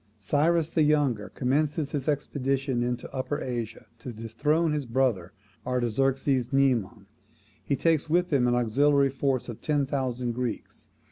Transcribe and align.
Cyrus 0.17 0.71
the 0.71 0.81
Younger 0.81 1.29
commences 1.29 1.91
his 1.91 2.07
expedition 2.07 2.81
into 2.81 3.07
Upper 3.13 3.39
Asia 3.39 3.85
to 3.99 4.11
dethrone 4.11 4.71
his 4.73 4.87
brother 4.87 5.31
Artaxerxes 5.63 6.49
Mnemon. 6.51 7.05
He 7.63 7.75
takes 7.75 8.09
with 8.09 8.33
him 8.33 8.47
an 8.47 8.55
auxiliary 8.55 9.11
force 9.11 9.47
of 9.47 9.61
ten 9.61 9.85
thousand 9.85 10.31
Greeks. 10.31 10.87